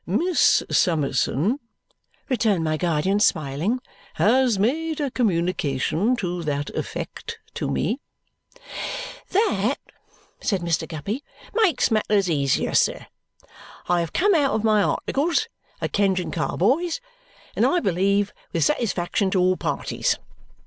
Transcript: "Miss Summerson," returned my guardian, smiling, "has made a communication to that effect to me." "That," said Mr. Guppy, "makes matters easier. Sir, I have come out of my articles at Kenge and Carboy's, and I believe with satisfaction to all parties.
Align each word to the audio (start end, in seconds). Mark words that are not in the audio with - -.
"Miss 0.07 0.63
Summerson," 0.71 1.59
returned 2.27 2.63
my 2.63 2.75
guardian, 2.75 3.19
smiling, 3.19 3.79
"has 4.15 4.57
made 4.57 4.99
a 4.99 5.11
communication 5.11 6.15
to 6.15 6.41
that 6.41 6.71
effect 6.71 7.37
to 7.53 7.69
me." 7.69 8.01
"That," 9.29 9.75
said 10.39 10.61
Mr. 10.61 10.87
Guppy, 10.87 11.23
"makes 11.53 11.91
matters 11.91 12.31
easier. 12.31 12.73
Sir, 12.73 13.05
I 13.87 13.99
have 13.99 14.11
come 14.11 14.33
out 14.33 14.55
of 14.55 14.63
my 14.63 14.81
articles 14.81 15.47
at 15.81 15.91
Kenge 15.93 16.19
and 16.19 16.33
Carboy's, 16.33 16.99
and 17.55 17.63
I 17.63 17.79
believe 17.79 18.33
with 18.53 18.63
satisfaction 18.65 19.29
to 19.29 19.39
all 19.39 19.55
parties. 19.55 20.17